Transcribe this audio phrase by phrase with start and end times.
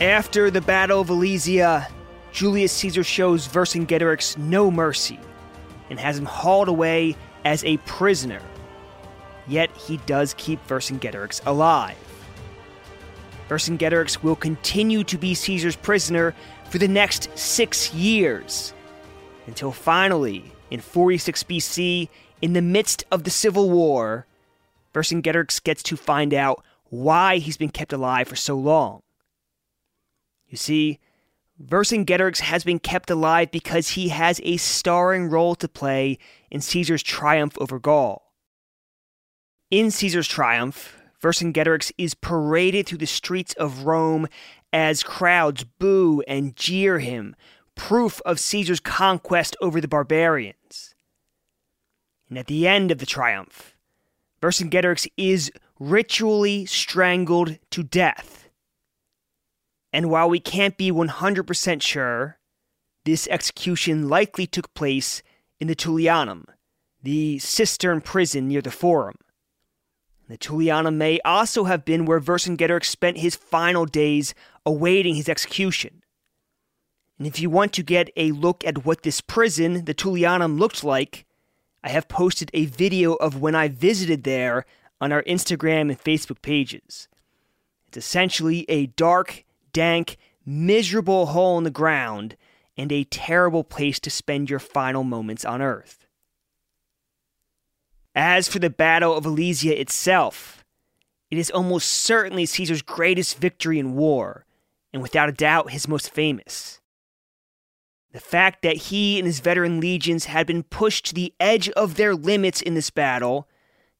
[0.00, 1.88] After the Battle of Alesia,
[2.30, 5.18] Julius Caesar shows Vercingetorix no mercy
[5.88, 8.42] and has him hauled away as a prisoner.
[9.48, 11.96] Yet he does keep Vercingetorix alive.
[13.48, 16.34] Vercingetorix will continue to be Caesar's prisoner
[16.68, 18.74] for the next six years,
[19.46, 22.10] until finally, in 46 BC,
[22.42, 24.26] in the midst of the Civil War,
[24.92, 29.00] Vercingetorix gets to find out why he's been kept alive for so long.
[30.48, 31.00] You see,
[31.62, 36.18] Vercingetorix has been kept alive because he has a starring role to play
[36.50, 38.32] in Caesar's triumph over Gaul.
[39.70, 44.28] In Caesar's triumph, Vercingetorix is paraded through the streets of Rome
[44.72, 47.34] as crowds boo and jeer him,
[47.74, 50.94] proof of Caesar's conquest over the barbarians.
[52.28, 53.76] And at the end of the triumph,
[54.42, 58.45] Vercingetorix is ritually strangled to death.
[59.96, 62.36] And while we can't be 100% sure,
[63.06, 65.22] this execution likely took place
[65.58, 66.44] in the Tullianum,
[67.02, 69.16] the cistern prison near the Forum.
[70.28, 74.34] The Tullianum may also have been where Vercingetorix spent his final days
[74.66, 76.02] awaiting his execution.
[77.16, 80.84] And if you want to get a look at what this prison, the Tullianum, looked
[80.84, 81.24] like,
[81.82, 84.66] I have posted a video of when I visited there
[85.00, 87.08] on our Instagram and Facebook pages.
[87.88, 89.45] It's essentially a dark,
[89.76, 92.34] dank, miserable hole in the ground
[92.78, 96.06] and a terrible place to spend your final moments on Earth.
[98.14, 100.64] As for the Battle of Alesia itself,
[101.30, 104.46] it is almost certainly Caesar's greatest victory in war,
[104.94, 106.80] and without a doubt his most famous.
[108.12, 111.96] The fact that he and his veteran legions had been pushed to the edge of
[111.96, 113.46] their limits in this battle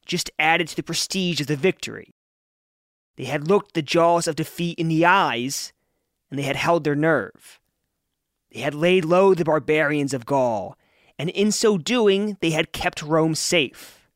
[0.07, 2.16] just added to the prestige of the victory.
[3.17, 5.73] They had looked the jaws of defeat in the eyes,
[6.31, 7.61] and they had held their nerve.
[8.53, 10.77] They had laid low the barbarians of Gaul,
[11.19, 14.09] and in so doing, they had kept Rome safe.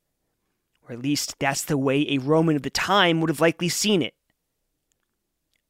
[0.83, 4.01] Or at least that's the way a Roman of the time would have likely seen
[4.01, 4.13] it.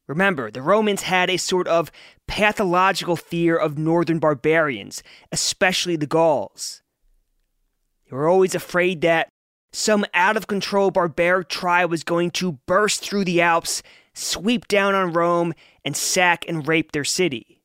[0.06, 1.90] Remember, the Romans had a sort of
[2.26, 6.82] pathological fear of northern barbarians, especially the Gauls.
[8.04, 9.31] They were always afraid that
[9.72, 13.82] some out of control barbaric tribe was going to burst through the Alps,
[14.14, 17.62] sweep down on Rome, and sack and rape their city.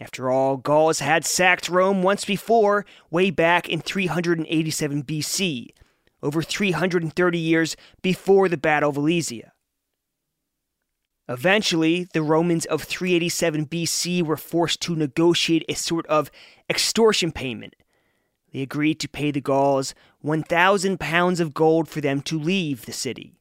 [0.00, 5.68] After all, Gauls had sacked Rome once before, way back in 387 BC,
[6.22, 9.52] over 330 years before the Battle of Alesia.
[11.28, 16.30] Eventually, the Romans of 387 BC were forced to negotiate a sort of
[16.70, 17.74] extortion payment.
[18.56, 22.92] They agreed to pay the Gauls 1,000 pounds of gold for them to leave the
[22.92, 23.34] city.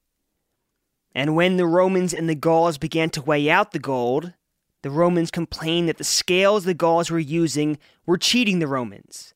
[1.13, 4.33] And when the Romans and the Gauls began to weigh out the gold,
[4.81, 9.33] the Romans complained that the scales the Gauls were using were cheating the Romans.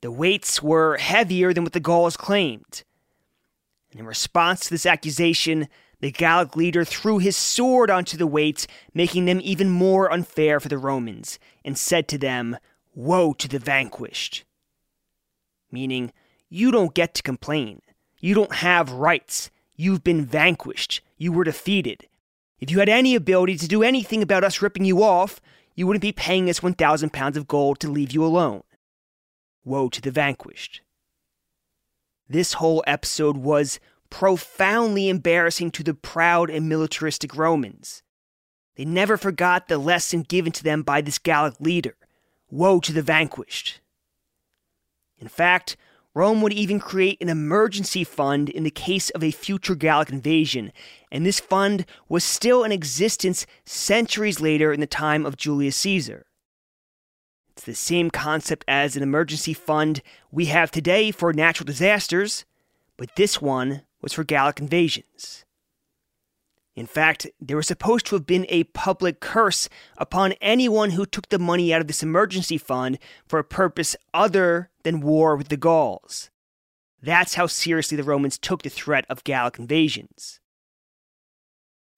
[0.00, 2.84] The weights were heavier than what the Gauls claimed.
[3.90, 5.66] And in response to this accusation,
[5.98, 10.68] the Gallic leader threw his sword onto the weights, making them even more unfair for
[10.68, 12.58] the Romans, and said to them,
[12.94, 14.43] Woe to the vanquished!
[15.74, 16.12] Meaning,
[16.48, 17.82] you don't get to complain.
[18.20, 19.50] You don't have rights.
[19.74, 21.00] You've been vanquished.
[21.18, 22.06] You were defeated.
[22.60, 25.40] If you had any ability to do anything about us ripping you off,
[25.74, 28.62] you wouldn't be paying us 1,000 pounds of gold to leave you alone.
[29.64, 30.80] Woe to the vanquished.
[32.28, 33.80] This whole episode was
[34.10, 38.04] profoundly embarrassing to the proud and militaristic Romans.
[38.76, 41.96] They never forgot the lesson given to them by this Gallic leader
[42.48, 43.80] woe to the vanquished.
[45.18, 45.76] In fact,
[46.14, 50.72] Rome would even create an emergency fund in the case of a future Gallic invasion,
[51.10, 56.26] and this fund was still in existence centuries later in the time of Julius Caesar.
[57.50, 62.44] It's the same concept as an emergency fund we have today for natural disasters,
[62.96, 65.44] but this one was for Gallic invasions.
[66.76, 71.28] In fact, there was supposed to have been a public curse upon anyone who took
[71.28, 75.56] the money out of this emergency fund for a purpose other than war with the
[75.56, 76.30] Gauls.
[77.00, 80.40] That's how seriously the Romans took the threat of Gallic invasions.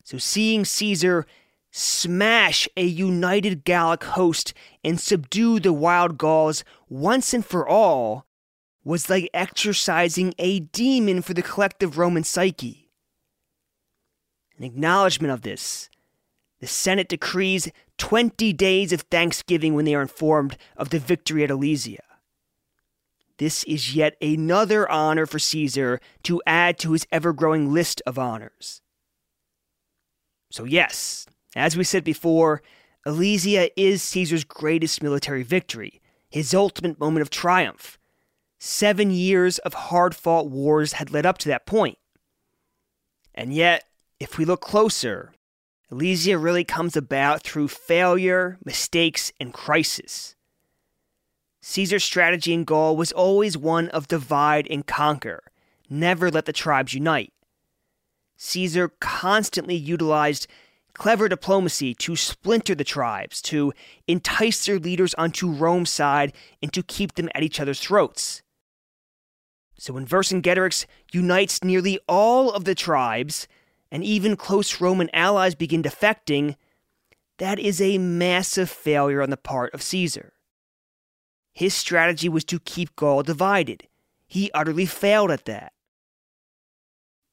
[0.05, 1.27] So, seeing Caesar
[1.73, 4.53] smash a united Gallic host
[4.85, 8.27] and subdue the wild Gauls once and for all
[8.85, 12.86] was like exorcising a demon for the collective Roman psyche.
[14.59, 15.91] In acknowledgement of this,
[16.61, 21.51] the Senate decrees 20 days of thanksgiving when they are informed of the victory at
[21.51, 21.99] Alesia.
[23.39, 28.19] This is yet another honor for Caesar to add to his ever growing list of
[28.19, 28.81] honors.
[30.51, 31.27] So, yes,
[31.57, 32.63] As we said before,
[33.07, 37.99] Alesia is Caesar's greatest military victory, his ultimate moment of triumph.
[38.59, 41.97] Seven years of hard fought wars had led up to that point.
[43.35, 43.85] And yet,
[44.19, 45.33] if we look closer,
[45.91, 50.35] Alesia really comes about through failure, mistakes, and crisis.
[51.63, 55.43] Caesar's strategy in Gaul was always one of divide and conquer,
[55.91, 57.33] never let the tribes unite.
[58.37, 60.47] Caesar constantly utilized
[60.93, 63.73] clever diplomacy to splinter the tribes, to
[64.07, 66.33] entice their leaders onto Rome's side,
[66.63, 68.43] and to keep them at each other's throats.
[69.79, 73.47] So when Vercingetorix unites nearly all of the tribes,
[73.91, 76.57] and even close Roman allies begin defecting,
[77.39, 80.33] that is a massive failure on the part of Caesar.
[81.53, 83.89] His strategy was to keep Gaul divided.
[84.27, 85.73] He utterly failed at that.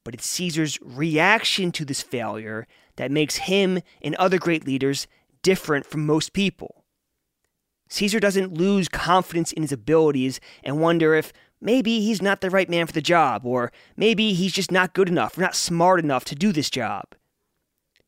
[0.04, 2.66] But it's Caesar's reaction to this failure
[2.96, 5.06] that makes him and other great leaders
[5.42, 6.84] different from most people.
[7.88, 11.32] Caesar doesn't lose confidence in his abilities and wonder if
[11.64, 15.08] maybe he's not the right man for the job, or maybe he's just not good
[15.08, 17.14] enough or not smart enough to do this job.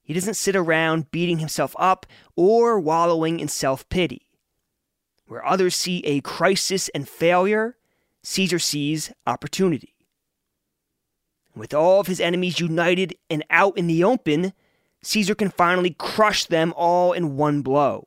[0.03, 2.07] He doesn't sit around beating himself up
[2.37, 4.29] or wallowing in self pity.
[5.27, 7.77] Where others see a crisis and failure,
[8.23, 9.95] Caesar sees opportunity.
[11.57, 14.53] With all of his enemies united and out in the open,
[15.03, 18.07] Caesar can finally crush them all in one blow.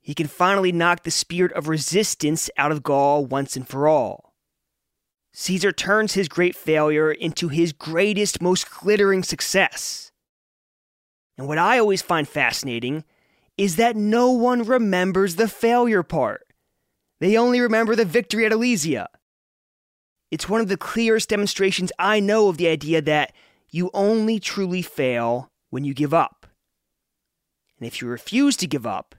[0.00, 4.23] He can finally knock the spirit of resistance out of Gaul once and for all.
[5.36, 10.12] Caesar turns his great failure into his greatest, most glittering success.
[11.36, 13.02] And what I always find fascinating
[13.58, 16.46] is that no one remembers the failure part.
[17.18, 19.06] They only remember the victory at Alesia.
[20.30, 23.32] It's one of the clearest demonstrations I know of the idea that
[23.70, 26.46] you only truly fail when you give up.
[27.78, 29.16] And if you refuse to give up,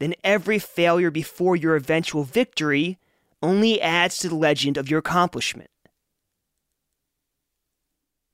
[0.00, 2.98] then every failure before your eventual victory
[3.42, 5.70] only adds to the legend of your accomplishment.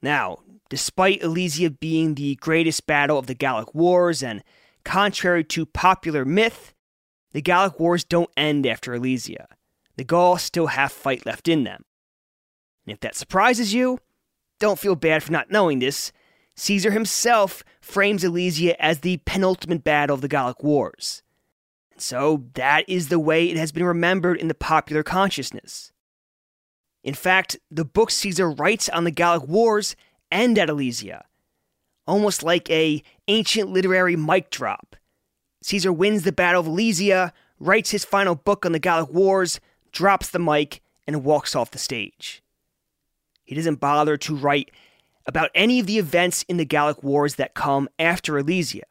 [0.03, 0.39] Now,
[0.69, 4.45] despite Alesia being the greatest battle of the Gallic Wars, and
[4.85, 6.75] contrary to popular myth,
[7.33, 9.47] the Gallic Wars don't end after Alesia.
[9.97, 11.83] The Gauls still have fight left in them.
[12.87, 13.99] And if that surprises you,
[14.61, 16.13] don't feel bad for not knowing this.
[16.57, 21.23] Caesar himself frames Alesia as the penultimate battle of the Gallic Wars.
[22.01, 25.93] So that is the way it has been remembered in the popular consciousness.
[27.03, 29.97] In fact, the book Caesar writes on the Gallic Wars
[30.31, 31.23] end at Alesia,
[32.07, 34.97] almost like a ancient literary mic drop.
[35.63, 39.61] Caesar wins the Battle of Alesia, writes his final book on the Gallic Wars,
[39.93, 42.43] drops the mic, and walks off the stage.
[43.45, 44.71] He doesn't bother to write
[45.27, 48.83] about any of the events in the Gallic Wars that come after Alesia.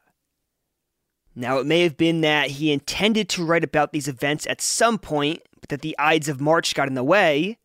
[1.38, 4.98] Now, it may have been that he intended to write about these events at some
[4.98, 7.58] point, but that the Ides of March got in the way.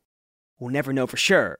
[0.60, 1.58] We'll never know for sure.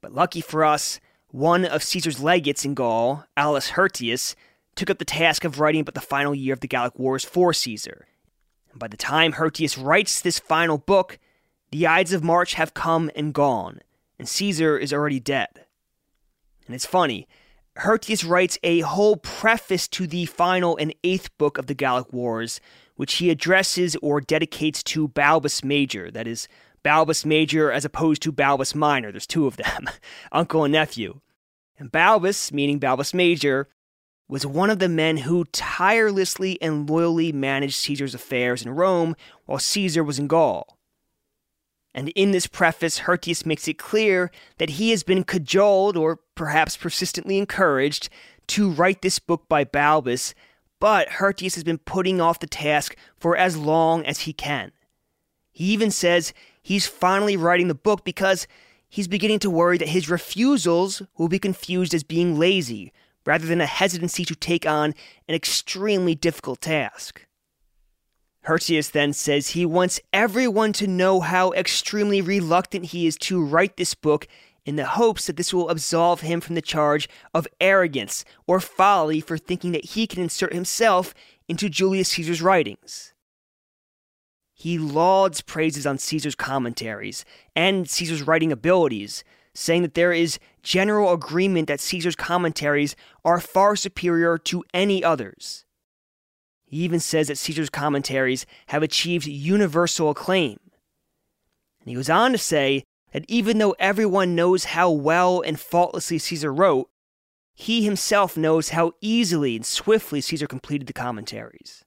[0.00, 0.98] But lucky for us,
[1.28, 4.34] one of Caesar's legates in Gaul, Aulus Hirtius,
[4.74, 7.52] took up the task of writing about the final year of the Gallic Wars for
[7.52, 8.08] Caesar.
[8.72, 11.20] And by the time Hirtius writes this final book,
[11.70, 13.78] the Ides of March have come and gone,
[14.18, 15.66] and Caesar is already dead.
[16.66, 17.28] And it's funny,
[17.78, 22.60] Hirtius writes a whole preface to the final and eighth book of the Gallic Wars,
[22.96, 26.48] which he addresses or dedicates to Balbus Major, that is,
[26.84, 29.10] Balbus Major as opposed to Balbus Minor.
[29.10, 29.88] There's two of them,
[30.32, 31.20] uncle and nephew.
[31.78, 33.68] And Balbus, meaning Balbus Major,
[34.28, 39.58] was one of the men who tirelessly and loyally managed Caesar's affairs in Rome while
[39.58, 40.71] Caesar was in Gaul.
[41.94, 46.76] And in this preface, Hirtius makes it clear that he has been cajoled, or perhaps
[46.76, 48.08] persistently encouraged,
[48.48, 50.34] to write this book by Balbus,
[50.80, 54.72] but Hirtius has been putting off the task for as long as he can.
[55.52, 56.32] He even says
[56.62, 58.46] he's finally writing the book because
[58.88, 62.92] he's beginning to worry that his refusals will be confused as being lazy,
[63.24, 64.94] rather than a hesitancy to take on
[65.28, 67.26] an extremely difficult task.
[68.46, 73.76] Hirtius then says he wants everyone to know how extremely reluctant he is to write
[73.76, 74.26] this book
[74.64, 79.20] in the hopes that this will absolve him from the charge of arrogance or folly
[79.20, 81.14] for thinking that he can insert himself
[81.48, 83.12] into Julius Caesar's writings.
[84.54, 87.24] He lauds praises on Caesar's commentaries
[87.56, 92.94] and Caesar's writing abilities, saying that there is general agreement that Caesar's commentaries
[93.24, 95.64] are far superior to any others.
[96.72, 100.58] He even says that Caesar's commentaries have achieved universal acclaim.
[101.80, 106.16] And he goes on to say that even though everyone knows how well and faultlessly
[106.16, 106.88] Caesar wrote,
[107.52, 111.84] he himself knows how easily and swiftly Caesar completed the commentaries.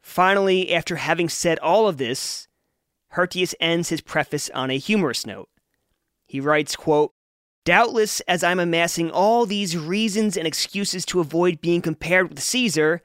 [0.00, 2.48] Finally, after having said all of this,
[3.12, 5.50] Hirtius ends his preface on a humorous note.
[6.24, 7.12] He writes, quote,
[7.66, 13.02] Doubtless, as I'm amassing all these reasons and excuses to avoid being compared with Caesar,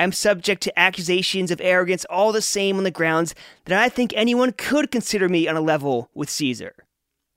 [0.00, 3.34] I am subject to accusations of arrogance all the same on the grounds
[3.66, 6.74] that I think anyone could consider me on a level with Caesar.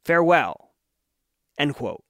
[0.06, 0.72] Farewell.
[1.58, 2.06] End quote.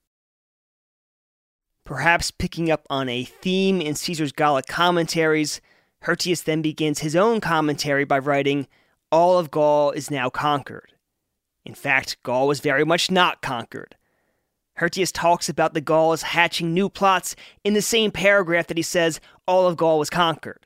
[1.85, 5.59] Perhaps picking up on a theme in Caesar's Gallic commentaries,
[6.03, 8.67] Hirtius then begins his own commentary by writing,
[9.11, 10.93] All of Gaul is now conquered.
[11.65, 13.95] In fact, Gaul was very much not conquered.
[14.79, 19.19] Hirtius talks about the Gauls hatching new plots in the same paragraph that he says
[19.47, 20.65] all of Gaul was conquered.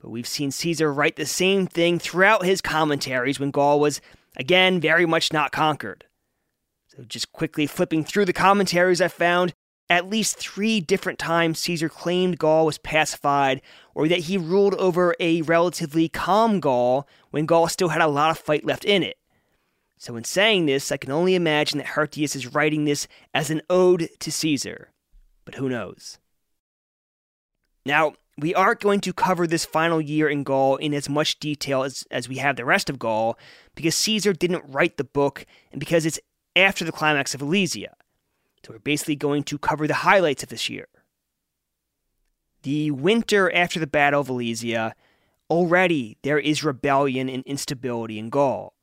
[0.00, 4.00] But we've seen Caesar write the same thing throughout his commentaries when Gaul was,
[4.36, 6.04] again, very much not conquered.
[6.86, 9.54] So, just quickly flipping through the commentaries, I found
[9.90, 13.62] at least three different times Caesar claimed Gaul was pacified,
[13.94, 18.30] or that he ruled over a relatively calm Gaul when Gaul still had a lot
[18.30, 19.16] of fight left in it.
[19.96, 23.62] So, in saying this, I can only imagine that Hirtius is writing this as an
[23.68, 24.92] ode to Caesar.
[25.44, 26.18] But who knows?
[27.84, 31.82] Now, we aren't going to cover this final year in Gaul in as much detail
[31.82, 33.38] as, as we have the rest of Gaul,
[33.74, 36.20] because Caesar didn't write the book and because it's
[36.54, 37.94] after the climax of Alesia.
[38.64, 40.88] So, we're basically going to cover the highlights of this year.
[42.62, 44.92] The winter after the Battle of Alesia,
[45.48, 48.74] already there is rebellion and instability in Gaul.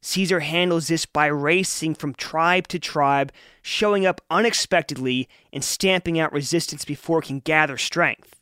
[0.00, 6.32] Caesar handles this by racing from tribe to tribe, showing up unexpectedly and stamping out
[6.32, 8.36] resistance before it can gather strength.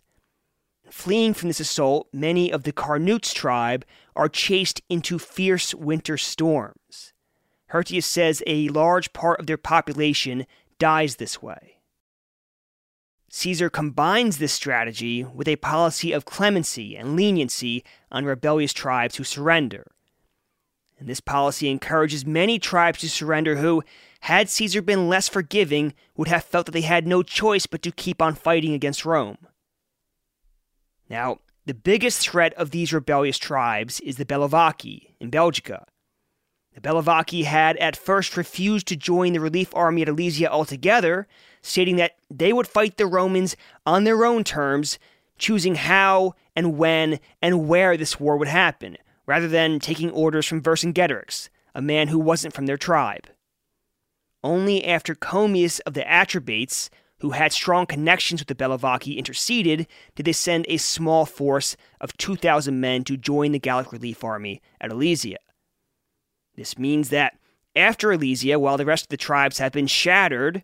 [0.91, 3.85] Fleeing from this assault, many of the Carnutes tribe
[4.15, 7.13] are chased into fierce winter storms.
[7.73, 10.47] Hirtius says a large part of their population
[10.79, 11.81] dies this way.
[13.29, 19.25] Caesar combines this strategy with a policy of clemency and leniency on rebellious tribes who
[19.25, 19.93] surrender.
[20.99, 23.83] And this policy encourages many tribes to surrender who,
[24.21, 27.93] had Caesar been less forgiving, would have felt that they had no choice but to
[27.93, 29.39] keep on fighting against Rome.
[31.09, 35.85] Now, the biggest threat of these rebellious tribes is the Bellovaci in Belgica.
[36.75, 41.27] The Bellovaci had at first refused to join the relief army at Alesia altogether,
[41.63, 44.99] stating that they would fight the Romans on their own terms,
[45.39, 48.97] choosing how and when and where this war would happen,
[49.27, 53.29] rather than taking orders from Vercingetorix, a man who wasn't from their tribe.
[54.43, 56.89] Only after Comius of the Atrebates,
[57.21, 62.17] who had strong connections with the Bellovaci, interceded, did they send a small force of
[62.17, 65.37] 2,000 men to join the Gallic relief army at Alesia.
[66.55, 67.39] This means that
[67.75, 70.63] after Alesia, while the rest of the tribes have been shattered,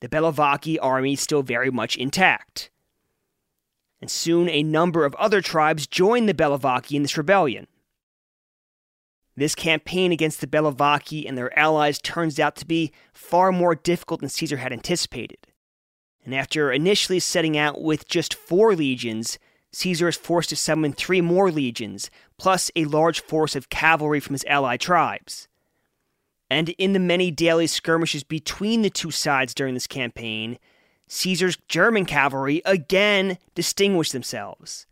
[0.00, 2.70] the Bellovaci army is still very much intact
[4.00, 7.66] and soon a number of other tribes joined the Bellovaci in this rebellion.
[9.36, 14.20] This campaign against the Bellovaci and their allies turns out to be far more difficult
[14.20, 15.38] than Caesar had anticipated.
[16.24, 19.38] And after initially setting out with just four legions,
[19.72, 24.32] Caesar is forced to summon three more legions, plus a large force of cavalry from
[24.32, 25.48] his allied tribes.
[26.48, 30.58] And in the many daily skirmishes between the two sides during this campaign,
[31.08, 34.86] Caesar's German cavalry again distinguished themselves.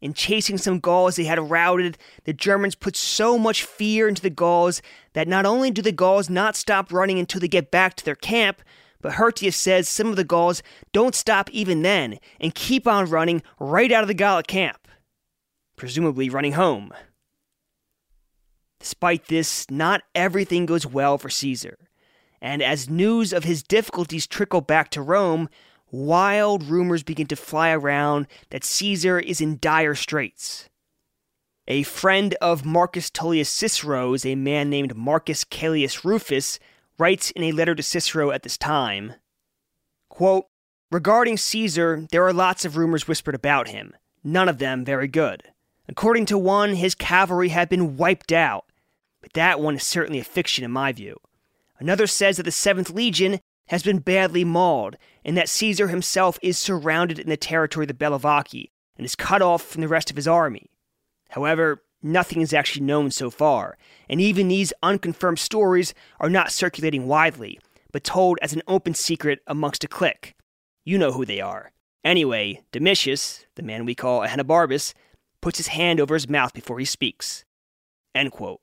[0.00, 4.30] In chasing some Gauls they had routed, the Germans put so much fear into the
[4.30, 4.82] Gauls
[5.12, 8.16] that not only do the Gauls not stop running until they get back to their
[8.16, 8.62] camp,
[9.00, 13.42] but Hirtius says some of the Gauls don't stop even then and keep on running
[13.60, 14.88] right out of the Gallic camp,
[15.76, 16.92] presumably running home.
[18.80, 21.81] Despite this, not everything goes well for Caesar
[22.42, 25.48] and as news of his difficulties trickle back to Rome,
[25.92, 30.68] wild rumors begin to fly around that Caesar is in dire straits.
[31.68, 36.58] A friend of Marcus Tullius Cicero's, a man named Marcus Caelius Rufus,
[36.98, 39.14] writes in a letter to Cicero at this time
[40.08, 40.46] quote,
[40.90, 43.94] Regarding Caesar, there are lots of rumors whispered about him,
[44.24, 45.44] none of them very good.
[45.88, 48.66] According to one, his cavalry had been wiped out,
[49.20, 51.18] but that one is certainly a fiction in my view.
[51.82, 56.56] Another says that the 7th Legion has been badly mauled, and that Caesar himself is
[56.56, 60.14] surrounded in the territory of the Bellovaci and is cut off from the rest of
[60.14, 60.70] his army.
[61.30, 63.76] However, nothing is actually known so far,
[64.08, 67.58] and even these unconfirmed stories are not circulating widely,
[67.90, 70.36] but told as an open secret amongst a clique.
[70.84, 71.72] You know who they are.
[72.04, 74.94] Anyway, Domitius, the man we call Ahenobarbus,
[75.40, 77.44] puts his hand over his mouth before he speaks.
[78.14, 78.60] End quote.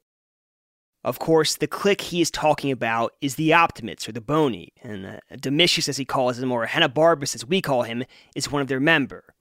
[1.04, 5.06] Of course, the clique he is talking about is the Optimates, or the Boni, and
[5.06, 8.04] uh, Domitius, as he calls them, or Barbus, as we call him,
[8.36, 9.34] is one of their member.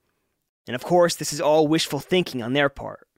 [0.69, 3.09] And of course, this is all wishful thinking on their part.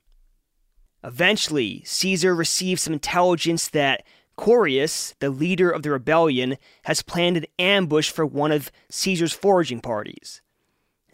[1.04, 4.04] Eventually, Caesar receives some intelligence that
[4.37, 9.80] Correus, the leader of the rebellion, has planned an ambush for one of Caesar's foraging
[9.80, 10.40] parties.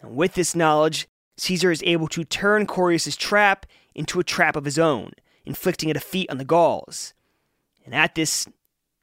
[0.01, 1.07] And with this knowledge,
[1.37, 5.11] Caesar is able to turn Correus's trap into a trap of his own,
[5.47, 7.13] inflicting a defeat on the Gauls.
[7.85, 8.47] And at this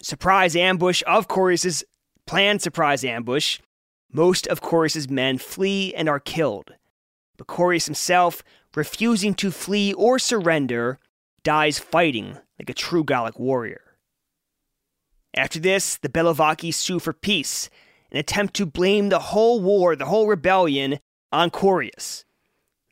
[0.03, 1.83] surprise ambush of Correus's
[2.27, 3.59] planned surprise ambush,
[4.13, 6.75] most of Correus's men flee and are killed.
[7.37, 8.45] But Correus himself,
[8.77, 10.99] refusing to flee or surrender,
[11.43, 13.81] dies fighting like a true Gallic warrior.
[15.35, 17.69] After this, the Bellovaci sue for peace
[18.11, 21.01] and attempt to blame the whole war, the whole rebellion,
[21.33, 22.24] on Correus.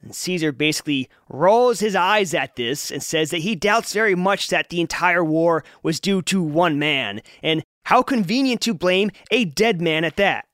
[0.03, 4.49] And Caesar basically rolls his eyes at this and says that he doubts very much
[4.49, 9.45] that the entire war was due to one man, and how convenient to blame a
[9.45, 10.47] dead man at that.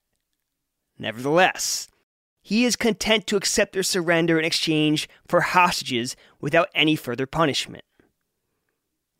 [0.98, 1.88] Nevertheless,
[2.42, 7.84] he is content to accept their surrender in exchange for hostages without any further punishment.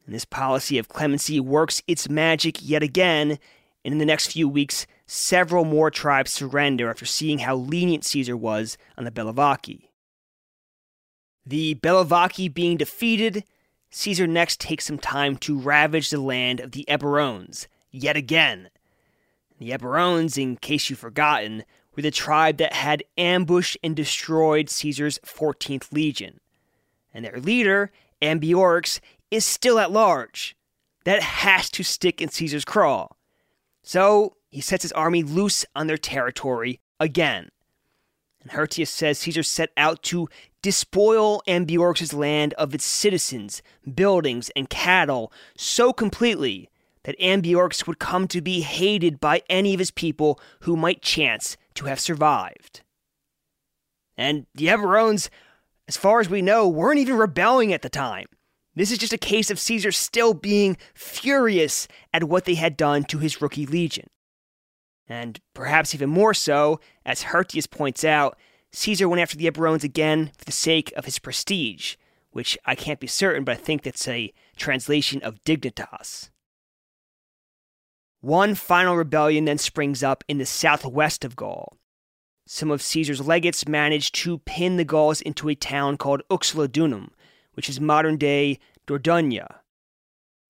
[0.05, 3.39] And this policy of clemency works its magic yet again,
[3.85, 8.37] and in the next few weeks, several more tribes surrender after seeing how lenient Caesar
[8.37, 9.88] was on the Bellovaci.
[11.49, 13.43] The Bellovaci being defeated,
[13.89, 18.69] Caesar next takes some time to ravage the land of the Eburones, yet again.
[19.59, 21.65] The Eburones, in case you've forgotten,
[21.97, 26.41] were the tribe that had ambushed and destroyed Caesar's 14th legion.
[27.15, 29.01] And their leader, Ambiorix,
[29.31, 30.55] is still at large.
[31.05, 33.09] That has to stick in Caesar's craw.
[33.83, 37.49] So he sets his army loose on their territory again.
[38.43, 40.29] And Hirtius says Caesar set out to
[40.63, 43.63] despoil Ambiorix's land of its citizens,
[43.95, 46.69] buildings, and cattle so completely
[47.05, 51.57] that Ambiorix would come to be hated by any of his people who might chance
[51.75, 52.83] to have survived.
[54.17, 55.31] And the Eburones,
[55.87, 58.27] as far as we know, weren't even rebelling at the time.
[58.75, 63.05] This is just a case of Caesar still being furious at what they had done
[63.05, 64.09] to his rookie legion.
[65.09, 68.37] And perhaps even more so, as Hirtius points out,
[68.73, 71.97] Caesar went after the Eburones again for the sake of his prestige,
[72.31, 76.31] which I can't be certain, but I think that's a translation of dignitas.
[78.21, 81.77] One final rebellion then springs up in the southwest of Gaul.
[82.47, 87.11] Some of Caesar's legates manage to pin the Gauls into a town called Uxellodunum,
[87.53, 89.47] which is modern day Dordogne.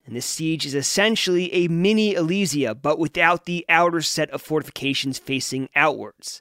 [0.07, 5.19] And this siege is essentially a mini Alesia, but without the outer set of fortifications
[5.19, 6.41] facing outwards.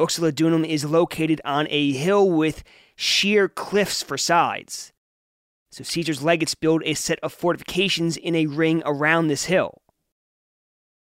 [0.00, 2.64] Uxellodunum is located on a hill with
[2.96, 4.92] sheer cliffs for sides.
[5.70, 9.82] So Caesar's legates build a set of fortifications in a ring around this hill.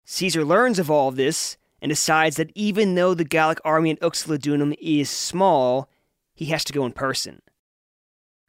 [0.06, 4.74] Caesar learns of all this and decides that even though the Gallic army in Uxellodunum
[4.80, 5.88] is small,
[6.34, 7.42] he has to go in person.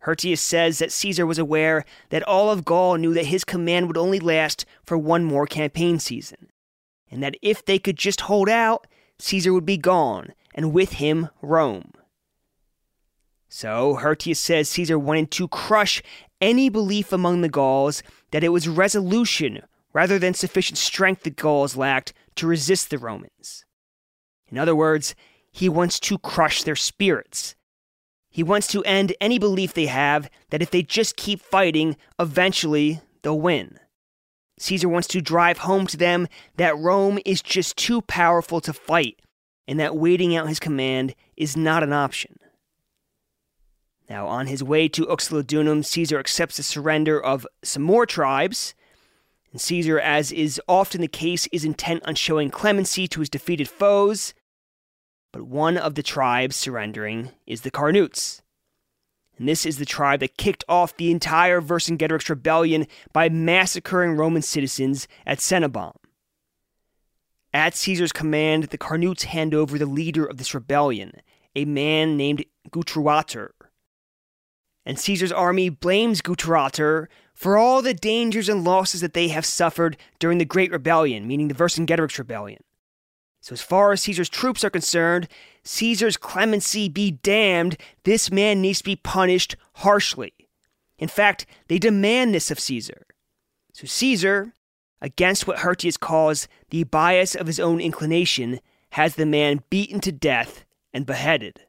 [0.05, 3.97] Hirtius says that Caesar was aware that all of Gaul knew that his command would
[3.97, 6.49] only last for one more campaign season,
[7.11, 8.87] and that if they could just hold out,
[9.19, 11.93] Caesar would be gone, and with him, Rome.
[13.49, 16.01] So, Hirtius says Caesar wanted to crush
[16.41, 19.61] any belief among the Gauls that it was resolution
[19.93, 23.65] rather than sufficient strength the Gauls lacked to resist the Romans.
[24.49, 25.15] In other words,
[25.51, 27.55] he wants to crush their spirits,
[28.37, 33.01] he wants to end any belief they have that if they just keep fighting, eventually
[33.23, 33.79] they'll win.
[34.59, 39.21] Caesar wants to drive home to them that Rome is just too powerful to fight,
[39.67, 42.39] and that waiting out his command is not an option.
[44.09, 48.73] Now, on his way to Uxellodunum, Caesar accepts the surrender of some more tribes,
[49.51, 53.67] and Caesar, as is often the case, is intent on showing clemency to his defeated
[53.67, 54.33] foes,
[55.33, 58.41] but one of the tribes surrendering is the Carnutes.
[59.37, 64.41] And this is the tribe that kicked off the entire Vercingetorix rebellion by massacring Roman
[64.41, 65.93] citizens at Cenabum.
[67.53, 71.13] At Caesar's command, the Carnutes hand over the leader of this rebellion,
[71.55, 73.49] a man named Gutriatur.
[74.85, 79.97] And Caesar's army blames Gutriatur for all the dangers and losses that they have suffered
[80.17, 82.61] during the Great Rebellion, meaning the Vercingetorix rebellion.
[83.41, 85.27] So, as far as Caesar's troops are concerned,
[85.67, 90.33] Caesar's clemency be damned, this man needs to be punished harshly.
[90.97, 93.05] In fact, they demand this of Caesar.
[93.73, 94.53] So, Caesar,
[95.01, 98.59] against what Hirtius calls the bias of his own inclination,
[98.91, 101.61] has the man beaten to death and beheaded.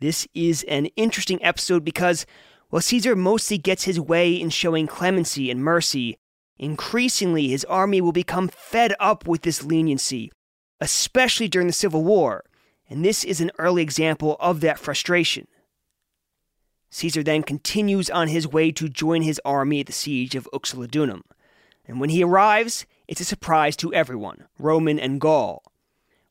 [0.00, 2.26] This is an interesting episode because
[2.70, 6.16] While Caesar mostly gets his way in showing clemency and mercy,
[6.56, 10.30] increasingly his army will become fed up with this leniency,
[10.80, 12.44] especially during the Civil War,
[12.90, 15.46] and this is an early example of that frustration.
[16.90, 21.22] Caesar then continues on his way to join his army at the siege of Uxellodunum,
[21.86, 25.62] and when he arrives, it's a surprise to everyone, Roman and Gaul.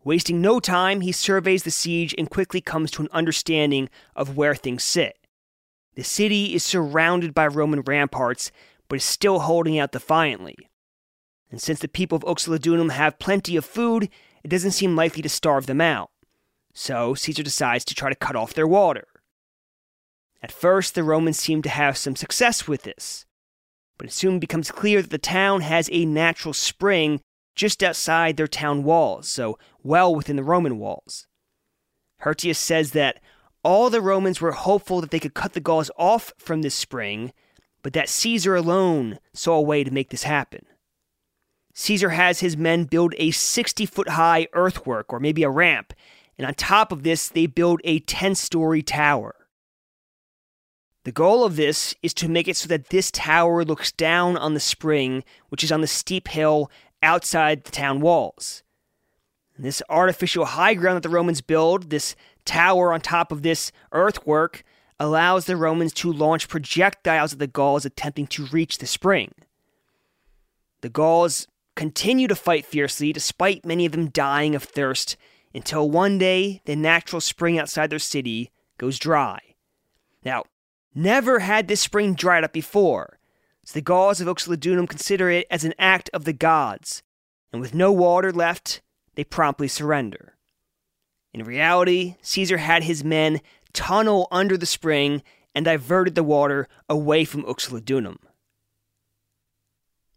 [0.04, 4.56] Wasting no time, he surveys the siege and quickly comes to an understanding of where
[4.56, 5.18] things sit.
[5.96, 8.52] The city is surrounded by Roman ramparts,
[8.88, 10.56] but is still holding out defiantly.
[11.52, 14.10] And since the people of Uxellodunum have plenty of food,
[14.44, 16.12] it doesn't seem likely to starve them out.
[16.74, 19.08] So Caesar decides to try to cut off their water.
[20.42, 23.26] At first, the Romans seem to have some success with this,
[23.98, 27.20] but it soon becomes clear that the town has a natural spring
[27.56, 31.28] just outside their town walls, so well within the Roman walls.
[32.24, 33.20] Hirtius says that
[33.64, 37.34] all the Romans were hopeful that they could cut the Gauls off from this spring,
[37.84, 40.66] but that Caesar alone saw a way to make this happen.
[41.74, 45.94] Caesar has his men build a 60 foot high earthwork, or maybe a ramp,
[46.40, 49.36] and on top of this, they build a 10 story tower.
[51.04, 54.54] The goal of this is to make it so that this tower looks down on
[54.54, 56.72] the spring, which is on the steep hill
[57.04, 58.64] outside the town walls.
[59.58, 63.74] And this artificial high ground that the Romans build, this tower on top of this
[63.92, 64.64] earthwork,
[64.98, 69.34] allows the Romans to launch projectiles at the Gauls attempting to reach the spring.
[70.82, 75.18] The Gauls continue to fight fiercely, despite many of them dying of thirst,
[75.54, 79.40] until one day the natural spring outside their city goes dry.
[80.24, 80.44] Now,
[80.94, 83.20] never had this spring dried up before,
[83.66, 87.04] so the Gauls of Uxellodunum consider it as an act of the gods,
[87.52, 88.82] and with no water left,
[89.16, 90.36] they promptly surrender.
[91.34, 93.42] In reality, Caesar had his men
[93.74, 95.22] tunnel under the spring
[95.54, 98.18] and diverted the water away from Uxellodunum.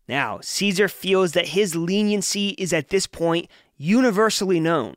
[0.09, 4.95] Now, Caesar feels that his leniency is at this point universally known,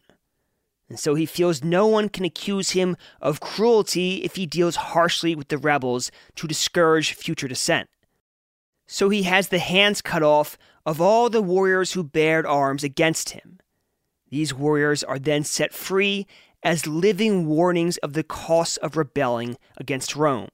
[0.88, 5.36] and so he feels no one can accuse him of cruelty if he deals harshly
[5.36, 7.90] with the rebels to discourage future dissent.
[8.88, 13.32] So he has the hands cut off of all the warriors who bared arms against
[13.32, 13.60] him.
[14.30, 16.28] These warriors are then set free
[16.62, 20.50] as living warnings of the costs of rebelling against Rome.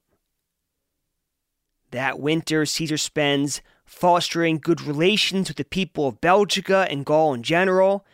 [1.91, 7.43] That winter, Caesar spends fostering good relations with the people of Belgica and Gaul in
[7.43, 8.05] general.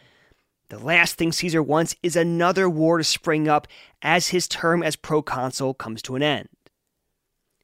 [0.70, 3.68] The last thing Caesar wants is another war to spring up
[4.02, 6.50] as his term as proconsul comes to an end.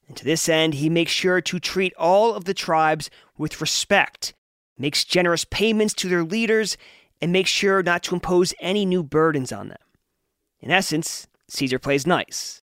[0.08, 4.34] And to this end, he makes sure to treat all of the tribes with respect,
[4.78, 6.78] makes generous payments to their leaders,
[7.22, 9.78] and makes sure not to impose any new burdens on them.
[10.60, 12.62] In essence, Caesar plays nice.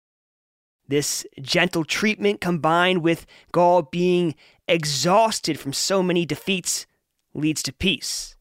[0.87, 4.35] This gentle treatment combined with Gaul being
[4.67, 6.85] exhausted from so many defeats
[7.33, 8.35] leads to peace,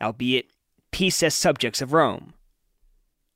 [0.00, 0.51] albeit
[0.92, 2.34] peace as subjects of Rome.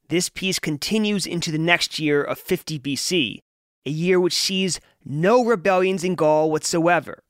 [0.09, 3.40] This peace continues into the next year of 50 BC,
[3.85, 7.25] a year which sees no rebellions in Gaul whatsoever.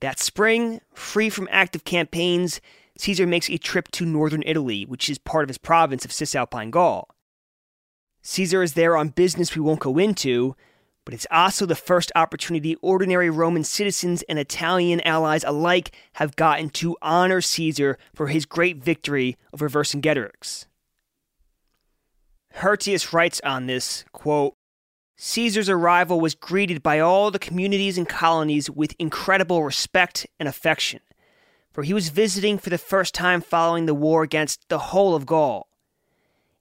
[0.00, 2.60] That spring, free from active campaigns,
[2.98, 6.70] Caesar makes a trip to northern Italy, which is part of his province of Cisalpine
[6.70, 7.08] Gaul.
[8.22, 10.56] Caesar is there on business we won't go into,
[11.06, 16.68] but it's also the first opportunity ordinary Roman citizens and Italian allies alike have gotten
[16.70, 20.66] to honor Caesar for his great victory over Vercingetorix.
[22.56, 24.54] Hirtius writes on this, quote,
[25.16, 31.00] Caesar's arrival was greeted by all the communities and colonies with incredible respect and affection,
[31.70, 35.24] for he was visiting for the first time following the war against the whole of
[35.24, 35.68] Gaul.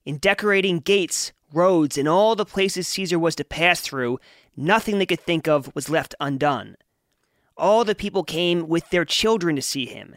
[0.05, 4.20] In decorating gates, roads, and all the places Caesar was to pass through,
[4.56, 6.76] nothing they could think of was left undone.
[7.58, 10.15] All the people came with their children to see him.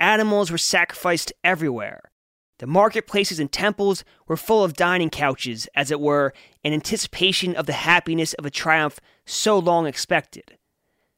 [0.00, 2.10] Animals were sacrificed everywhere.
[2.58, 6.32] The marketplaces and temples were full of dining couches, as it were,
[6.64, 10.58] in anticipation of the happiness of a triumph so long expected.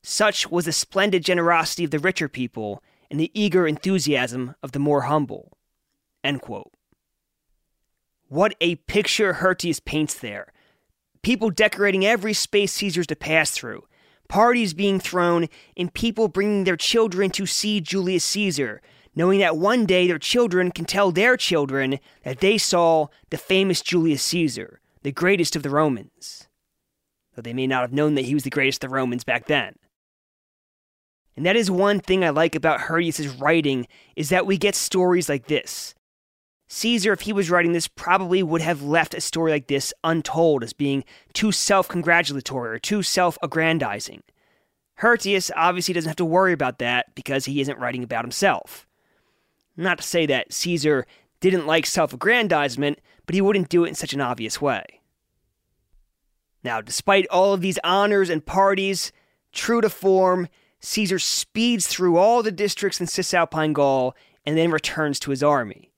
[0.03, 4.79] Such was the splendid generosity of the richer people and the eager enthusiasm of the
[4.79, 5.57] more humble.
[8.31, 10.53] What a picture Hirtius paints there.
[11.21, 13.83] People decorating every space Caesar's to pass through,
[14.29, 18.83] parties being thrown, and people bringing their children to see Julius Caesar,
[19.17, 23.83] knowing that one day their children can tell their children that they saw the famous
[23.83, 26.47] Julius Caesar, the greatest of the Romans.
[27.35, 29.47] Though they may not have known that he was the greatest of the Romans back
[29.47, 29.75] then.
[31.37, 35.29] And that is one thing I like about Hirtius's writing is that we get stories
[35.29, 35.97] like this
[36.73, 40.63] Caesar, if he was writing this, probably would have left a story like this untold
[40.63, 41.03] as being
[41.33, 44.23] too self congratulatory or too self aggrandizing.
[45.01, 48.87] Hirtius obviously doesn't have to worry about that because he isn't writing about himself.
[49.77, 51.07] Not to say that Caesar
[51.41, 55.01] didn't like self aggrandizement, but he wouldn't do it in such an obvious way.
[56.63, 59.11] Now, despite all of these honors and parties,
[59.51, 60.47] true to form,
[60.79, 64.15] Caesar speeds through all the districts in Cisalpine Gaul
[64.47, 65.90] and then returns to his army.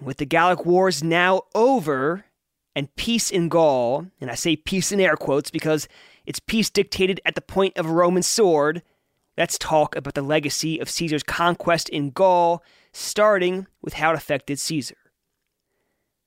[0.00, 2.24] With the Gallic Wars now over
[2.74, 5.88] and peace in Gaul, and I say peace in air quotes because
[6.24, 8.82] it's peace dictated at the point of a Roman sword,
[9.36, 14.58] let's talk about the legacy of Caesar's conquest in Gaul, starting with how it affected
[14.58, 14.96] Caesar.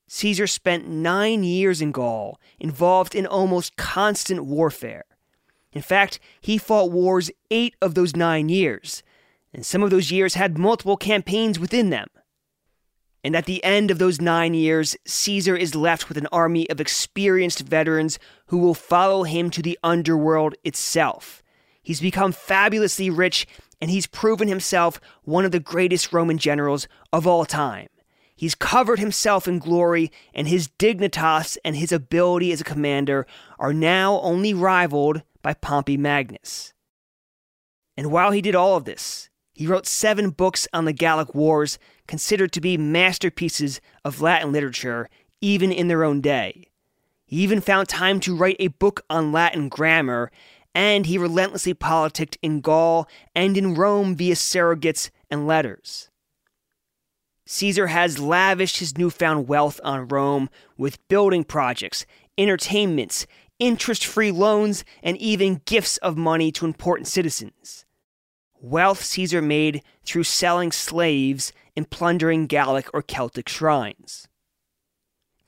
[0.07, 5.05] Caesar spent nine years in Gaul, involved in almost constant warfare.
[5.71, 9.01] In fact, he fought wars eight of those nine years,
[9.51, 12.07] and some of those years had multiple campaigns within them.
[13.23, 16.81] And at the end of those nine years, Caesar is left with an army of
[16.81, 21.41] experienced veterans who will follow him to the underworld itself.
[21.81, 23.47] He's become fabulously rich,
[23.81, 27.87] and he's proven himself one of the greatest Roman generals of all time.
[28.35, 33.25] He's covered himself in glory, and his dignitas and his ability as a commander
[33.59, 36.73] are now only rivaled by Pompey Magnus.
[37.95, 41.77] And while he did all of this, he wrote seven books on the Gallic Wars,
[42.07, 45.09] considered to be masterpieces of Latin literature,
[45.41, 46.67] even in their own day.
[47.25, 50.31] He even found time to write a book on Latin grammar,
[50.75, 56.09] and he relentlessly politicked in Gaul and in Rome via surrogates and letters.
[57.45, 62.05] Caesar has lavished his newfound wealth on Rome with building projects,
[62.37, 63.27] entertainments,
[63.59, 67.82] interest free loans, and even gifts of money to important citizens.
[68.63, 74.29] Wealth Caesar made through selling slaves and plundering Gallic or Celtic shrines.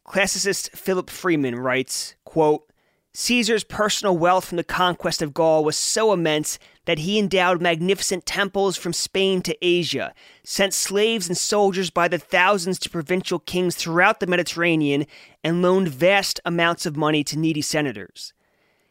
[0.05, 2.69] Classicist Philip Freeman writes, quote,
[3.13, 8.25] Caesar's personal wealth from the conquest of Gaul was so immense that he endowed magnificent
[8.25, 13.77] temples from Spain to Asia, sent slaves and soldiers by the thousands to provincial kings
[13.77, 15.05] throughout the Mediterranean,
[15.41, 18.33] and loaned vast amounts of money to needy senators.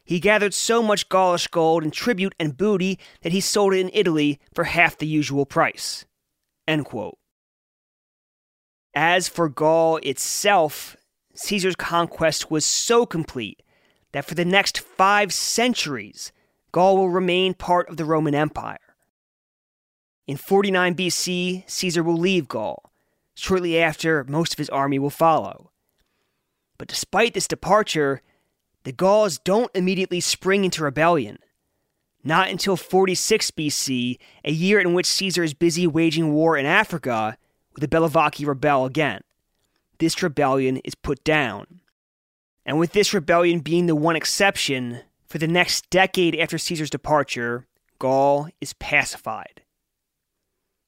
[0.05, 3.89] He gathered so much Gaulish gold and tribute and booty that he sold it in
[3.91, 6.05] Italy for half the usual price.
[8.93, 10.95] As for Gaul itself,
[11.33, 13.61] Caesar's conquest was so complete
[14.13, 16.31] that for the next five centuries,
[16.71, 18.77] Gaul will remain part of the Roman Empire.
[20.27, 22.91] In 49 BC, Caesar will leave Gaul.
[23.33, 25.71] Shortly after, most of his army will follow.
[26.77, 28.21] But despite this departure,
[28.85, 31.39] the Gauls don't immediately spring into rebellion.
[32.23, 37.37] Not until 46 BC, a year in which Caesar is busy waging war in Africa,
[37.73, 39.21] will the Bellovaci rebel again.
[39.97, 41.81] This rebellion is put down.
[42.63, 47.67] And with this rebellion being the one exception, for the next decade after Caesar's departure,
[47.97, 49.61] Gaul is pacified.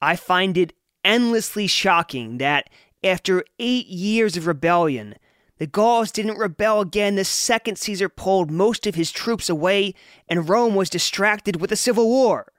[0.02, 2.70] I find it endlessly shocking that
[3.04, 5.16] after eight years of rebellion,
[5.58, 9.94] the Gauls didn't rebel again the second Caesar pulled most of his troops away
[10.28, 12.52] and Rome was distracted with a civil war.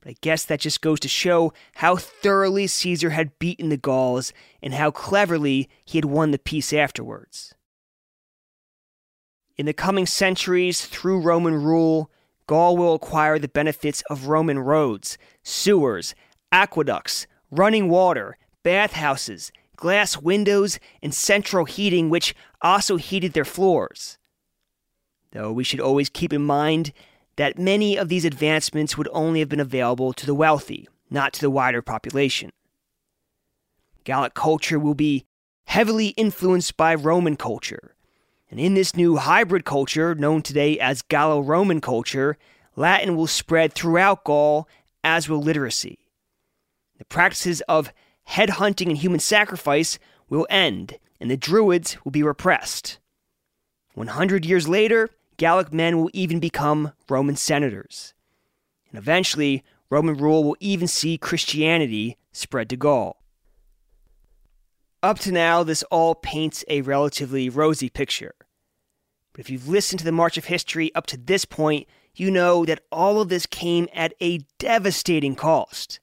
[0.00, 4.32] But I guess that just goes to show how thoroughly Caesar had beaten the Gauls
[4.62, 7.54] and how cleverly he had won the peace afterwards.
[9.56, 12.10] In the coming centuries, through Roman rule,
[12.46, 16.14] Gaul will acquire the benefits of Roman roads, sewers,
[16.50, 24.18] aqueducts, running water, bathhouses, glass windows, and central heating, which also heated their floors.
[25.32, 26.92] Though we should always keep in mind
[27.36, 31.40] that many of these advancements would only have been available to the wealthy, not to
[31.40, 32.52] the wider population.
[34.04, 35.24] Gallic culture will be
[35.64, 37.94] heavily influenced by Roman culture,
[38.50, 42.36] and in this new hybrid culture, known today as Gallo Roman culture,
[42.76, 44.68] Latin will spread throughout Gaul,
[45.04, 45.98] as will literacy.
[46.98, 47.92] The practices of
[48.30, 52.98] headhunting and human sacrifice will end, and the Druids will be repressed.
[53.94, 58.14] 100 years later, Gallic men will even become Roman senators.
[58.90, 63.20] And eventually, Roman rule will even see Christianity spread to Gaul.
[65.02, 68.34] Up to now, this all paints a relatively rosy picture.
[69.32, 72.64] But if you've listened to the March of History up to this point, you know
[72.66, 76.00] that all of this came at a devastating cost.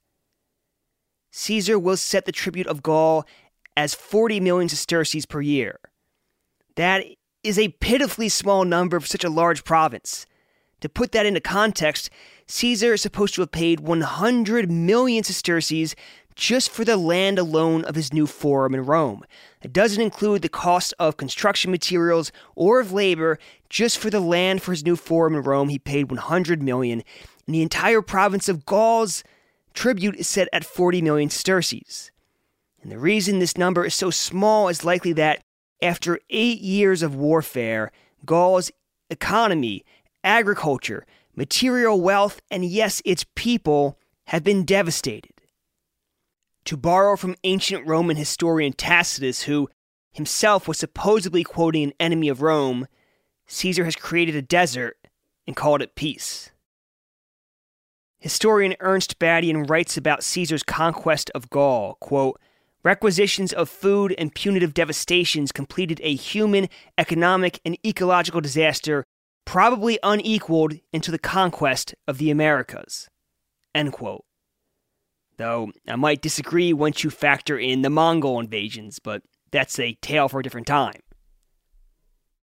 [1.37, 3.23] Caesar will set the tribute of Gaul
[3.75, 5.79] as 40 million sesterces per year.
[6.75, 7.05] That
[7.43, 10.25] is a pitifully small number for such a large province.
[10.81, 12.09] To put that into context,
[12.47, 15.95] Caesar is supposed to have paid 100 million sesterces
[16.33, 19.23] just for the land alone of his new forum in Rome.
[19.61, 23.37] It doesn't include the cost of construction materials or of labor.
[23.69, 27.03] Just for the land for his new forum in Rome, he paid 100 million.
[27.45, 29.23] And the entire province of Gaul's
[29.77, 32.11] tribute is set at 40 million sesterces.
[32.81, 35.43] And the reason this number is so small is likely that
[35.83, 37.91] after eight years of warfare,
[38.25, 38.71] Gaul's
[39.11, 39.85] economy,
[40.23, 45.33] agriculture, material wealth, and yes, its people have been devastated.
[46.65, 49.69] To borrow from ancient Roman historian Tacitus, who
[50.11, 52.87] himself was supposedly quoting an enemy of Rome,
[53.45, 54.97] Caesar has created a desert
[55.45, 56.49] and called it peace.
[58.27, 62.37] Historian Ernst Badian writes about Caesar's conquest of Gaul, quote,
[62.83, 69.05] Requisitions of food and punitive devastations completed a human, economic, and ecological disaster
[69.45, 73.07] probably unequaled until the conquest of the Americas.
[73.73, 74.25] End quote.
[75.37, 80.27] Though I might disagree once you factor in the Mongol invasions, but that's a tale
[80.27, 80.99] for a different time.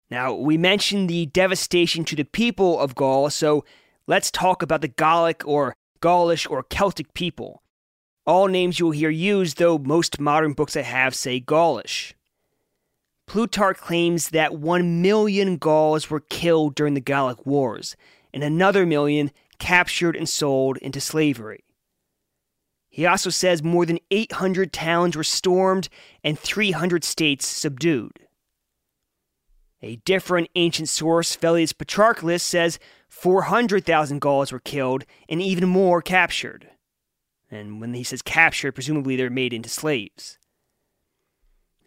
[0.10, 3.64] Now, we mentioned the devastation to the people of Gaul, so
[4.10, 7.62] let's talk about the Gallic or Gaulish or Celtic people.
[8.26, 12.16] All names you will hear used, though most modern books I have say Gaulish.
[13.28, 17.96] Plutarch claims that 1 million Gauls were killed during the Gallic Wars,
[18.34, 21.64] and another million captured and sold into slavery.
[22.90, 25.88] He also says more than 800 towns were stormed
[26.24, 28.20] and 300 states subdued.
[29.82, 36.70] A different ancient source, Velleius Paterculus, says 400,000 Gauls were killed and even more captured.
[37.52, 40.38] And when he says captured, presumably they're made into slaves.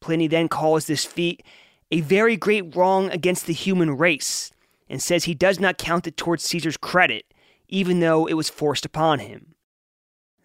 [0.00, 1.42] Pliny then calls this feat
[1.90, 4.50] a very great wrong against the human race
[4.94, 7.34] and says he does not count it towards Caesar's credit,
[7.66, 9.56] even though it was forced upon him.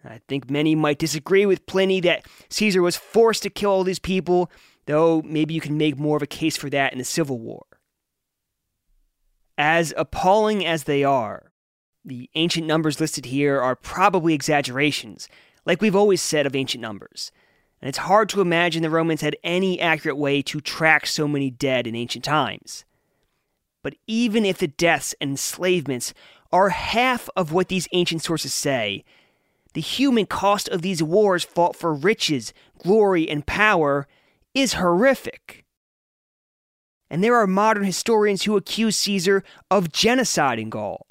[0.04, 4.00] I think many might disagree with Pliny that Caesar was forced to kill all these
[4.00, 4.50] people,
[4.86, 7.64] though maybe you can make more of a case for that in the Civil War.
[9.56, 11.52] As appalling as they are,
[12.04, 15.28] the ancient numbers listed here are probably exaggerations,
[15.64, 17.30] like we've always said of ancient numbers.
[17.80, 21.52] And it's hard to imagine the Romans had any accurate way to track so many
[21.52, 22.84] dead in ancient times.
[23.82, 26.12] But even if the deaths and enslavements
[26.52, 29.04] are half of what these ancient sources say,
[29.72, 34.06] the human cost of these wars fought for riches, glory, and power
[34.54, 35.64] is horrific.
[37.08, 41.06] And there are modern historians who accuse Caesar of genocide in Gaul.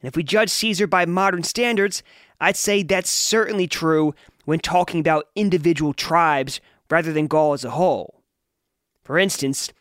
[0.00, 2.02] And if we judge Caesar by modern standards,
[2.40, 7.70] I'd say that's certainly true when talking about individual tribes rather than Gaul as a
[7.70, 8.22] whole.
[9.04, 9.72] For instance,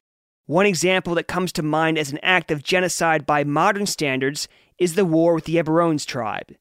[0.46, 4.96] one example that comes to mind as an act of genocide by modern standards is
[4.96, 6.56] the war with the Eburones tribe.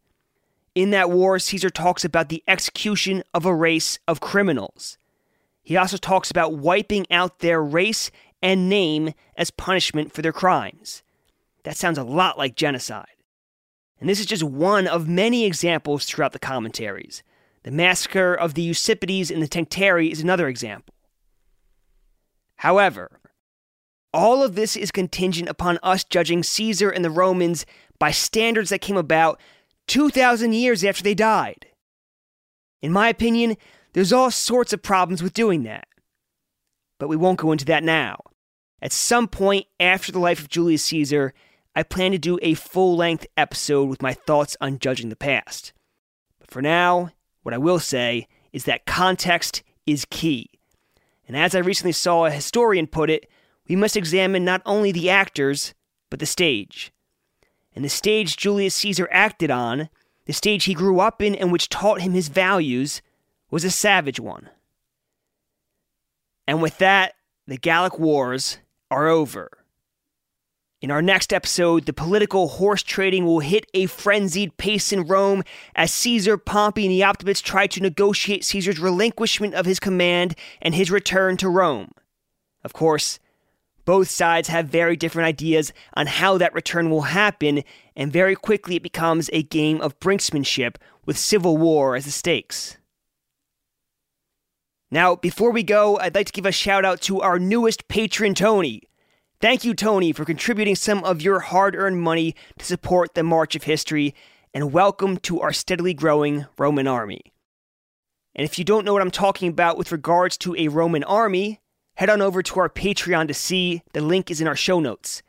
[0.74, 4.98] In that war, Caesar talks about the execution of a race of criminals.
[5.62, 8.10] He also talks about wiping out their race
[8.42, 11.02] and name as punishment for their crimes.
[11.64, 13.06] That sounds a lot like genocide.
[14.00, 17.22] And this is just one of many examples throughout the commentaries.
[17.64, 20.94] The massacre of the Usipetes in the Tencteri is another example.
[22.56, 23.19] However,
[24.12, 27.66] all of this is contingent upon us judging Caesar and the Romans
[27.98, 29.40] by standards that came about
[29.86, 31.66] 2,000 years after they died.
[32.82, 33.56] In my opinion,
[33.92, 35.86] there's all sorts of problems with doing that.
[36.98, 38.20] But we won't go into that now.
[38.82, 41.34] At some point after the life of Julius Caesar,
[41.74, 45.72] I plan to do a full length episode with my thoughts on judging the past.
[46.38, 47.10] But for now,
[47.42, 50.50] what I will say is that context is key.
[51.28, 53.28] And as I recently saw a historian put it,
[53.70, 55.74] we must examine not only the actors,
[56.10, 56.92] but the stage
[57.72, 59.88] and the stage Julius Caesar acted on,
[60.26, 63.00] the stage he grew up in and which taught him his values,
[63.48, 64.50] was a savage one.
[66.48, 67.14] And with that,
[67.46, 68.58] the Gallic Wars
[68.90, 69.48] are over.
[70.80, 75.44] In our next episode, the political horse trading will hit a frenzied pace in Rome
[75.76, 80.74] as Caesar, Pompey, and the Optimates try to negotiate Caesar's relinquishment of his command and
[80.74, 81.92] his return to Rome.
[82.64, 83.20] Of course,
[83.90, 87.64] both sides have very different ideas on how that return will happen,
[87.96, 90.76] and very quickly it becomes a game of brinksmanship
[91.06, 92.76] with civil war as the stakes.
[94.92, 98.32] Now, before we go, I'd like to give a shout out to our newest patron,
[98.36, 98.84] Tony.
[99.40, 103.56] Thank you, Tony, for contributing some of your hard earned money to support the March
[103.56, 104.14] of History.
[104.54, 107.32] and welcome to our steadily growing Roman army.
[108.36, 111.60] And if you don't know what I'm talking about with regards to a Roman army,
[112.00, 113.82] head on over to our Patreon to see.
[113.92, 115.22] The link is in our show notes.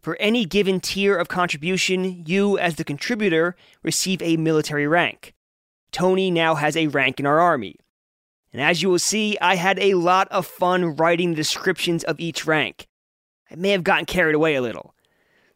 [0.00, 3.54] For any given tier of contribution, you, as the contributor,
[3.84, 5.32] receive a military rank.
[5.92, 7.76] Tony now has a rank in our army.
[8.52, 12.18] And as you will see, I had a lot of fun writing the descriptions of
[12.18, 12.88] each rank.
[13.48, 14.96] I may have gotten carried away a little.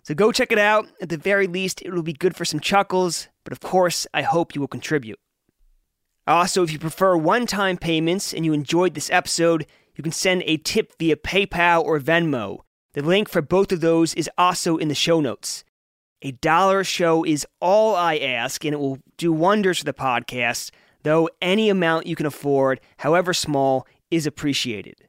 [0.05, 0.87] So go check it out.
[1.01, 4.23] At the very least, it will be good for some chuckles, but of course, I
[4.23, 5.19] hope you will contribute.
[6.25, 10.43] Also, if you prefer one time payments and you enjoyed this episode, you can send
[10.47, 12.61] a tip via PayPal or Venmo.
[12.95, 15.64] The link for both of those is also in the show notes.
[16.22, 19.93] A dollar a show is all I ask, and it will do wonders for the
[19.93, 20.70] podcast,
[21.03, 25.09] though any amount you can afford, however small, is appreciated.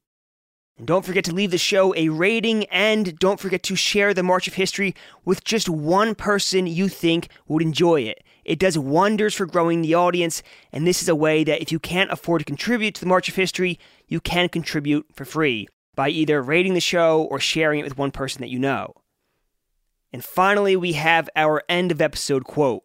[0.78, 4.24] And don't forget to leave the show a rating, and don't forget to share the
[4.24, 8.24] March of History with just one person you think would enjoy it.
[8.44, 11.78] It does wonders for growing the audience, and this is a way that if you
[11.80, 13.78] can't afford to contribute to the March of History,
[14.08, 18.12] you can contribute for free by either rating the show or sharing it with one
[18.12, 18.94] person that you know.
[20.12, 22.84] And finally, we have our end of episode quote.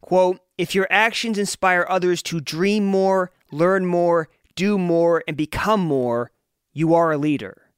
[0.00, 5.80] Quote, if your actions inspire others to dream more, learn more, do more, and become
[5.80, 6.30] more,
[6.72, 7.70] you are a leader.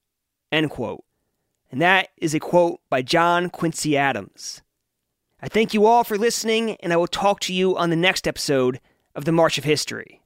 [0.51, 1.05] End quote.
[1.71, 4.63] And that is a quote by John Quincy Adams.
[5.41, 8.29] I thank you all for listening, and I will talk to you on the next
[8.29, 8.81] episode
[9.15, 10.21] of the March of History.